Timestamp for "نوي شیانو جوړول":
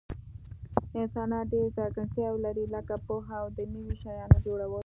3.73-4.79